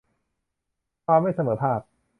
[1.05, 1.79] ความไม่เสมอภาค